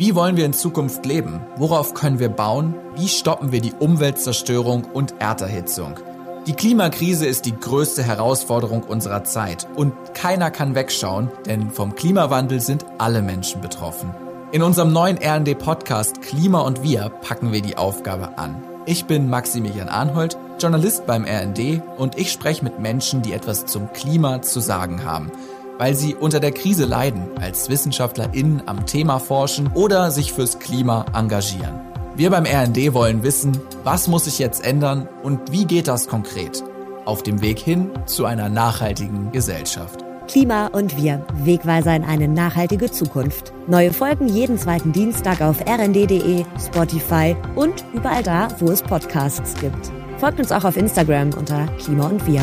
Wie 0.00 0.14
wollen 0.14 0.38
wir 0.38 0.46
in 0.46 0.54
Zukunft 0.54 1.04
leben? 1.04 1.42
Worauf 1.56 1.92
können 1.92 2.18
wir 2.20 2.30
bauen? 2.30 2.74
Wie 2.96 3.06
stoppen 3.06 3.52
wir 3.52 3.60
die 3.60 3.74
Umweltzerstörung 3.78 4.86
und 4.86 5.12
Erderhitzung? 5.18 5.96
Die 6.46 6.54
Klimakrise 6.54 7.26
ist 7.26 7.44
die 7.44 7.54
größte 7.54 8.02
Herausforderung 8.02 8.82
unserer 8.82 9.24
Zeit 9.24 9.68
und 9.76 9.92
keiner 10.14 10.50
kann 10.50 10.74
wegschauen, 10.74 11.30
denn 11.44 11.70
vom 11.70 11.96
Klimawandel 11.96 12.60
sind 12.60 12.86
alle 12.96 13.20
Menschen 13.20 13.60
betroffen. 13.60 14.14
In 14.52 14.62
unserem 14.62 14.90
neuen 14.90 15.18
RD-Podcast 15.18 16.22
Klima 16.22 16.60
und 16.60 16.82
Wir 16.82 17.10
packen 17.10 17.52
wir 17.52 17.60
die 17.60 17.76
Aufgabe 17.76 18.38
an. 18.38 18.56
Ich 18.86 19.04
bin 19.04 19.28
Maximilian 19.28 19.90
Arnhold, 19.90 20.38
Journalist 20.58 21.04
beim 21.04 21.26
RND 21.26 21.82
und 21.98 22.16
ich 22.16 22.32
spreche 22.32 22.64
mit 22.64 22.78
Menschen, 22.78 23.20
die 23.20 23.34
etwas 23.34 23.66
zum 23.66 23.92
Klima 23.92 24.40
zu 24.40 24.60
sagen 24.60 25.04
haben 25.04 25.30
weil 25.80 25.94
sie 25.94 26.14
unter 26.14 26.40
der 26.40 26.52
Krise 26.52 26.84
leiden, 26.84 27.22
als 27.40 27.70
WissenschaftlerInnen 27.70 28.64
am 28.66 28.84
Thema 28.84 29.18
forschen 29.18 29.70
oder 29.72 30.10
sich 30.10 30.34
fürs 30.34 30.58
Klima 30.58 31.06
engagieren. 31.14 31.80
Wir 32.14 32.28
beim 32.28 32.44
RND 32.44 32.92
wollen 32.92 33.22
wissen, 33.22 33.56
was 33.82 34.06
muss 34.06 34.26
sich 34.26 34.38
jetzt 34.38 34.62
ändern 34.62 35.08
und 35.22 35.50
wie 35.50 35.64
geht 35.64 35.88
das 35.88 36.06
konkret? 36.06 36.62
Auf 37.06 37.22
dem 37.22 37.40
Weg 37.40 37.58
hin 37.58 37.88
zu 38.04 38.26
einer 38.26 38.50
nachhaltigen 38.50 39.32
Gesellschaft. 39.32 40.04
Klima 40.28 40.66
und 40.66 40.98
wir. 40.98 41.24
Wegweiser 41.44 41.96
in 41.96 42.04
eine 42.04 42.28
nachhaltige 42.28 42.90
Zukunft. 42.90 43.54
Neue 43.66 43.94
Folgen 43.94 44.28
jeden 44.28 44.58
zweiten 44.58 44.92
Dienstag 44.92 45.40
auf 45.40 45.64
rnd.de, 45.66 46.44
Spotify 46.62 47.34
und 47.54 47.86
überall 47.94 48.22
da, 48.22 48.48
wo 48.58 48.70
es 48.70 48.82
Podcasts 48.82 49.54
gibt. 49.58 49.90
Folgt 50.18 50.40
uns 50.40 50.52
auch 50.52 50.64
auf 50.64 50.76
Instagram 50.76 51.30
unter 51.38 51.66
Klima 51.78 52.06
und 52.06 52.26
wir. 52.26 52.42